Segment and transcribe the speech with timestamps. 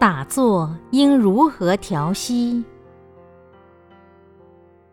[0.00, 2.64] 打坐应如何调息？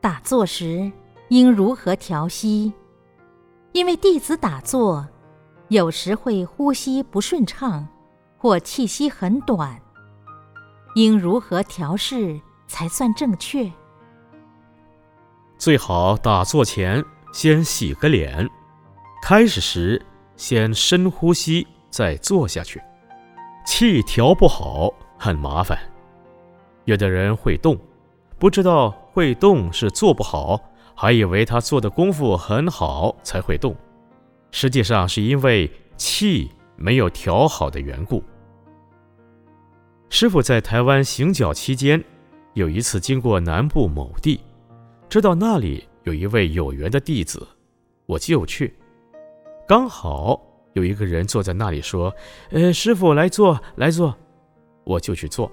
[0.02, 0.92] 打坐时
[1.30, 2.74] 应如何调息？
[3.72, 5.08] 因为弟子打坐，
[5.70, 7.88] 有时会呼吸不顺畅，
[8.38, 9.82] 或气息很短，
[10.96, 12.38] 应如何调试
[12.68, 13.72] 才算正确？
[15.58, 17.02] 最好打坐前
[17.32, 18.46] 先洗个脸，
[19.24, 20.06] 开始时
[20.36, 22.82] 先深呼吸，再坐下去。
[23.68, 25.78] 气调不好很麻烦，
[26.86, 27.78] 有的人会动，
[28.40, 30.58] 不知道会动是做不好，
[30.96, 33.76] 还以为他做的功夫很好才会动，
[34.52, 38.24] 实际上是因为气没有调好的缘故。
[40.10, 42.02] 师傅在台湾行脚期间，
[42.54, 44.40] 有一次经过南部某地，
[45.10, 47.46] 知道那里有一位有缘的弟子，
[48.06, 48.74] 我就去，
[49.68, 50.42] 刚好。
[50.78, 52.14] 有一个人坐在那里说
[52.52, 54.16] ：“呃，师傅来坐，来坐。”
[54.86, 55.52] 我就去坐。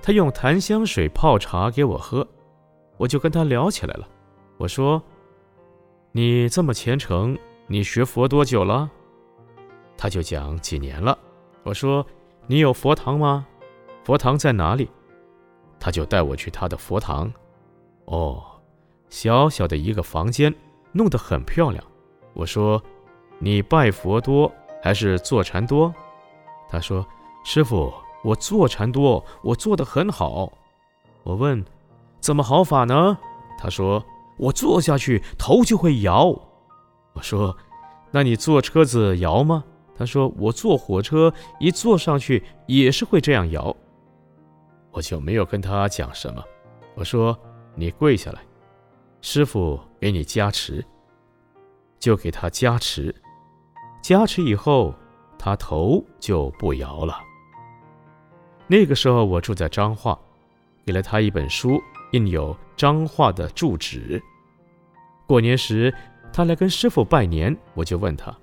[0.00, 2.24] 他用檀香水泡茶给我喝，
[2.96, 4.08] 我就跟他聊起来了。
[4.58, 5.02] 我说
[6.12, 7.36] ：“你这么虔诚，
[7.66, 8.88] 你学佛多久了？”
[9.98, 11.18] 他就讲几年了。
[11.64, 12.06] 我说
[12.46, 13.44] ：“你有佛堂吗？
[14.04, 14.88] 佛堂在哪里？”
[15.80, 17.32] 他就带我去他的佛堂。
[18.04, 18.44] 哦，
[19.08, 20.54] 小小的一个房间，
[20.92, 21.82] 弄得很漂亮。
[22.32, 22.80] 我说。
[23.44, 24.46] 你拜佛多
[24.82, 25.94] 还是坐禅多？
[26.68, 27.06] 他说
[27.44, 27.92] ：“师傅，
[28.24, 30.52] 我坐禅多，我坐得很好。”
[31.22, 31.64] 我问
[32.18, 33.16] ：“怎么好法呢？”
[33.56, 34.04] 他说
[34.36, 36.26] ：“我坐下去头就会摇。”
[37.14, 37.56] 我说
[38.10, 39.62] ：“那你坐车子摇吗？”
[39.96, 43.76] 他说：“我坐火车一坐上去也是会这样摇。”
[44.90, 46.42] 我就没有跟他讲什么。
[46.96, 47.38] 我说
[47.76, 48.40] ：“你跪下来，
[49.20, 50.84] 师傅给你加持。”
[52.00, 53.14] 就给他加持。
[54.02, 54.92] 加持以后，
[55.38, 57.18] 他头就不摇了。
[58.66, 60.18] 那个时候我住在彰化，
[60.84, 64.20] 给了他一本书，印有彰化的住址。
[65.26, 65.94] 过年时，
[66.32, 68.36] 他来跟师傅拜年，我就问他：“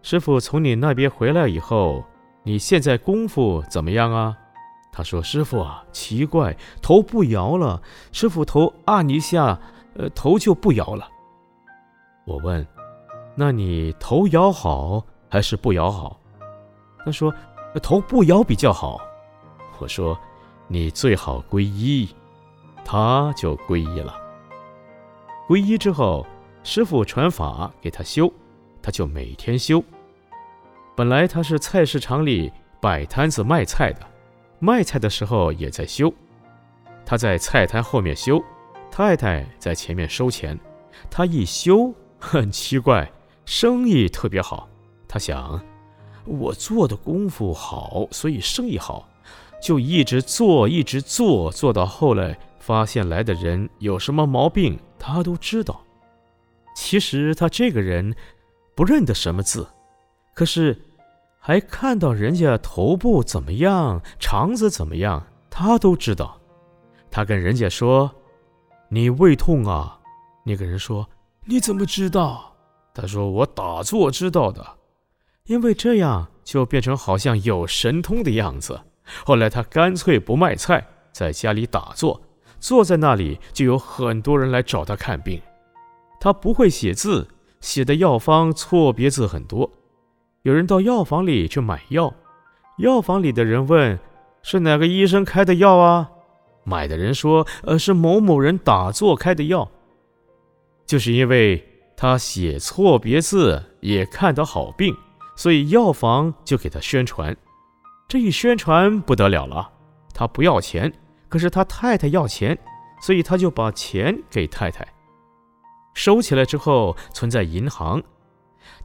[0.00, 2.04] 师傅从你那边回来以后，
[2.44, 4.36] 你现在功夫怎么样啊？”
[4.92, 7.82] 他说：“师傅啊，奇怪，头不摇了。
[8.12, 9.58] 师傅头按一下，
[9.94, 11.08] 呃，头就不摇了。”
[12.24, 12.64] 我问。
[13.40, 16.18] 那你头摇好还是不摇好？
[17.04, 17.32] 他说
[17.80, 19.00] ：“头不摇比较好。”
[19.78, 20.18] 我说
[20.66, 22.08] ：“你最好皈依。”
[22.84, 24.12] 他就皈依了。
[25.48, 26.26] 皈依之后，
[26.64, 28.28] 师傅传法给他修，
[28.82, 29.80] 他就每天修。
[30.96, 34.00] 本来他是菜市场里摆摊子卖菜的，
[34.58, 36.12] 卖菜的时候也在修。
[37.06, 38.42] 他在菜摊后面修，
[38.90, 40.58] 太太在前面收钱。
[41.08, 43.08] 他一修，很奇怪。
[43.48, 44.68] 生意特别好，
[45.08, 45.58] 他想，
[46.26, 49.08] 我做的功夫好，所以生意好，
[49.62, 55.80] 就一直做，一直做，做到后来发现来的人有什么毛病，他都知道。
[56.76, 58.14] 其实他这个人
[58.74, 59.66] 不认得什么字，
[60.34, 60.78] 可是
[61.38, 66.38] 还看到人家头部怎么样，肠子怎么样，他都知道。
[67.10, 68.14] 他跟人家说
[68.90, 69.98] ：“你胃痛啊？”
[70.44, 71.08] 那个人说
[71.48, 72.44] ：“你怎么知道？”
[73.00, 74.66] 他说：“我打坐知道的，
[75.44, 78.80] 因为这样就变成好像有神通的样子。
[79.24, 82.20] 后来他干脆不卖菜，在家里打坐，
[82.58, 85.40] 坐在那里就有很多人来找他看病。
[86.20, 87.28] 他不会写字，
[87.60, 89.70] 写的药方错别字很多。
[90.42, 92.12] 有人到药房里去买药，
[92.78, 93.96] 药房里的人问：
[94.42, 96.10] 是哪个医生开的药啊？
[96.64, 99.70] 买的人说：呃，是某某人打坐开的药。
[100.84, 101.64] 就是因为。”
[102.00, 104.96] 他写错别字也看得好病，
[105.34, 107.36] 所以药房就给他宣传。
[108.06, 109.68] 这一宣传不得了了，
[110.14, 110.92] 他不要钱，
[111.28, 112.56] 可是他太太要钱，
[113.02, 114.86] 所以他就把钱给太太，
[115.92, 118.00] 收起来之后存在银行。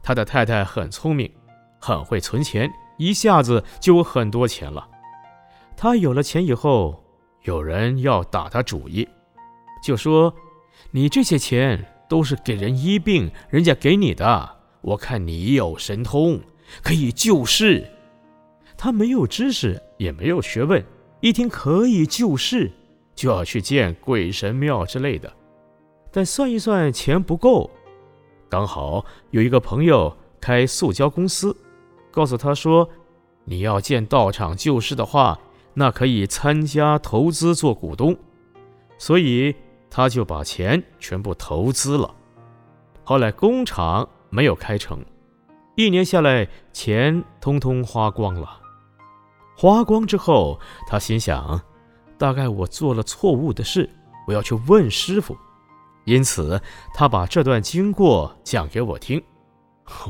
[0.02, 1.32] 他的太太很聪明，
[1.80, 4.88] 很会存钱，一下子就有很多钱了。
[5.76, 7.00] 他有了钱以后，
[7.42, 9.08] 有人要打他主意，
[9.84, 10.34] 就说
[10.90, 14.56] ：“你这些钱。”都是给人医病，人家给你的。
[14.82, 16.40] 我看你有神通，
[16.82, 17.86] 可以救世。
[18.76, 20.84] 他没有知识，也没有学问，
[21.20, 22.70] 一听可以救世，
[23.14, 25.32] 就要去见鬼神庙之类的。
[26.12, 27.70] 但算一算，钱不够。
[28.48, 31.56] 刚好有一个朋友开塑胶公司，
[32.10, 32.88] 告诉他说
[33.44, 35.38] ：“你要见道场救世的话，
[35.72, 38.14] 那可以参加投资做股东。”
[38.98, 39.54] 所以。
[39.96, 42.12] 他就把钱全部投资了，
[43.04, 44.98] 后来工厂没有开成，
[45.76, 48.60] 一年下来钱通通花光了。
[49.56, 50.58] 花光之后，
[50.88, 51.62] 他心想，
[52.18, 53.88] 大概我做了错误的事，
[54.26, 55.38] 我要去问师傅。
[56.06, 56.60] 因此，
[56.92, 59.22] 他把这段经过讲给我听。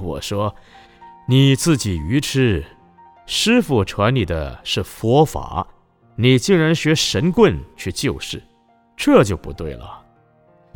[0.00, 0.56] 我说
[1.28, 2.64] ：“你自己愚痴，
[3.26, 5.66] 师傅传你的是佛法，
[6.16, 8.42] 你竟然学神棍去救世，
[8.96, 10.02] 这就不对了。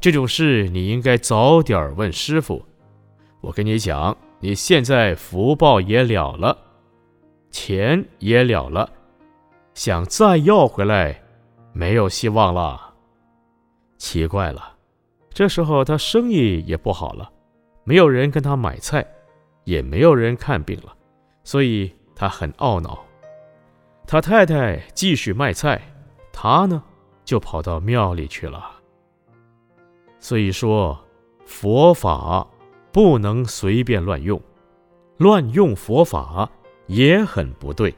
[0.00, 2.64] 这种事你应该早点问师傅。
[3.40, 6.56] 我跟你讲，你现在福报也了了，
[7.50, 8.90] 钱也了了，
[9.74, 11.22] 想再要回来，
[11.72, 12.94] 没有希望了。
[13.96, 14.74] 奇怪了。”
[15.32, 17.30] 这时候他生意也不好了，
[17.84, 19.06] 没有人跟他买菜，
[19.62, 20.92] 也没有人看病了，
[21.44, 23.04] 所以他很懊恼。
[24.04, 25.80] 他太太继续卖菜，
[26.32, 26.82] 他呢
[27.28, 28.70] 就跑到庙里去了。
[30.18, 30.98] 所以说，
[31.44, 32.48] 佛法
[32.90, 34.40] 不能随便乱用，
[35.18, 36.50] 乱用佛法
[36.86, 37.94] 也很不对。